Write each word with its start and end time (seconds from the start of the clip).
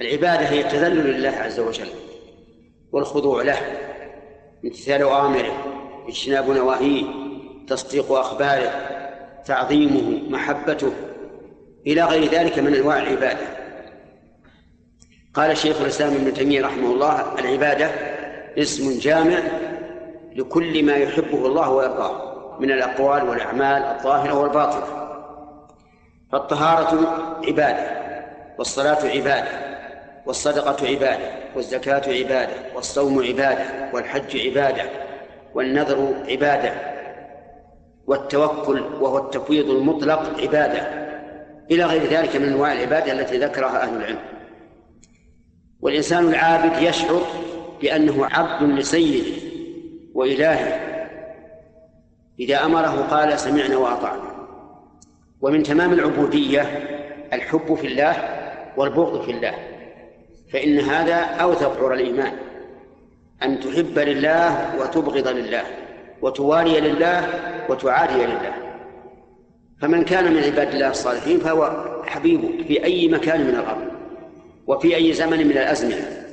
العبادة 0.00 0.48
هي 0.48 0.60
التذلل 0.60 1.06
لله 1.06 1.28
عز 1.28 1.60
وجل 1.60 1.88
والخضوع 2.92 3.42
له 3.42 3.58
امتثال 4.64 5.02
أوامره 5.02 5.52
اجتناب 6.08 6.50
نواهيه 6.50 7.04
تصديق 7.68 8.12
أخباره 8.12 8.72
تعظيمه 9.44 10.30
محبته 10.30 10.92
إلى 11.86 12.04
غير 12.04 12.30
ذلك 12.30 12.58
من 12.58 12.74
أنواع 12.74 12.98
العبادة. 12.98 13.46
قال 15.34 15.56
شيخ 15.56 15.80
الإسلام 15.80 16.14
ابن 16.14 16.34
تيمية 16.34 16.66
رحمه 16.66 16.92
الله 16.92 17.38
العبادة 17.38 17.90
اسم 18.58 18.98
جامع 18.98 19.38
لكل 20.34 20.84
ما 20.84 20.96
يحبه 20.96 21.46
الله 21.46 21.70
ويرضاه 21.70 22.56
من 22.60 22.70
الأقوال 22.70 23.28
والأعمال 23.28 23.82
الظاهرة 23.82 24.34
والباطنة. 24.34 24.86
فالطهارة 26.32 27.08
عبادة 27.46 28.06
والصلاة 28.58 29.06
عبادة. 29.06 29.65
والصدقة 30.26 30.88
عبادة 30.88 31.30
والزكاة 31.56 32.02
عبادة 32.18 32.54
والصوم 32.74 33.24
عبادة 33.24 33.64
والحج 33.92 34.36
عبادة 34.46 34.84
والنذر 35.54 36.14
عبادة 36.28 36.72
والتوكل 38.06 38.80
وهو 38.80 39.18
التفويض 39.18 39.70
المطلق 39.70 40.40
عبادة. 40.40 41.06
إلى 41.70 41.84
غير 41.84 42.02
ذلك 42.02 42.36
من 42.36 42.48
أنواع 42.48 42.72
العبادة 42.72 43.12
التي 43.12 43.38
ذكرها 43.38 43.82
أهل 43.82 43.96
العلم. 43.96 44.18
والإنسان 45.80 46.28
العابد 46.28 46.82
يشعر 46.82 47.22
بأنه 47.80 48.26
عبد 48.26 48.62
لسيده 48.62 49.42
وإلهه. 50.14 50.80
إذا 52.40 52.64
أمره 52.64 53.06
قال 53.10 53.38
سمعنا 53.38 53.76
وأطعنا. 53.76 54.36
ومن 55.40 55.62
تمام 55.62 55.92
العبودية 55.92 56.62
الحب 57.32 57.74
في 57.74 57.86
الله 57.86 58.16
والبغض 58.76 59.22
في 59.22 59.30
الله. 59.30 59.54
فإن 60.56 60.78
هذا 60.80 61.14
أوثق 61.14 61.84
عرى 61.84 61.94
الإيمان 61.94 62.32
أن 63.42 63.60
تحب 63.60 63.98
لله 63.98 64.74
وتبغض 64.80 65.28
لله 65.28 65.62
وتوالي 66.22 66.80
لله 66.80 67.28
وتعادي 67.68 68.26
لله. 68.26 68.54
فمن 69.80 70.04
كان 70.04 70.32
من 70.32 70.42
عباد 70.42 70.74
الله 70.74 70.90
الصالحين 70.90 71.38
فهو 71.38 71.84
حبيبك 72.06 72.66
في 72.66 72.84
أي 72.84 73.08
مكان 73.08 73.40
من 73.40 73.50
الأرض 73.50 73.88
وفي 74.66 74.96
أي 74.96 75.12
زمن 75.12 75.46
من 75.46 75.52
الأزمنة. 75.52 76.25